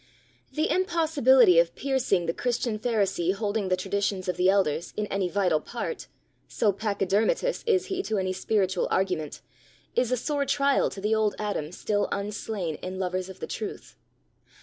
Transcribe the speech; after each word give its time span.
The 0.51 0.67
impossibility 0.67 1.59
of 1.59 1.75
piercing 1.75 2.25
the 2.25 2.33
Christian 2.33 2.79
pharisee 2.79 3.35
holding 3.35 3.69
the 3.69 3.77
traditions 3.77 4.27
of 4.27 4.35
the 4.35 4.49
elders, 4.49 4.95
in 4.97 5.05
any 5.11 5.29
vital 5.29 5.59
part 5.61 6.07
so 6.47 6.73
pachydermatous 6.73 7.63
is 7.67 7.85
he 7.85 8.01
to 8.01 8.17
any 8.17 8.33
spiritual 8.33 8.87
argument 8.89 9.41
is 9.95 10.11
a 10.11 10.17
sore 10.17 10.47
trial 10.47 10.89
to 10.89 11.01
the 11.01 11.13
old 11.13 11.35
Adam 11.37 11.71
still 11.71 12.09
unslain 12.11 12.77
in 12.81 12.97
lovers 12.97 13.29
of 13.29 13.41
the 13.41 13.45
truth. 13.45 13.95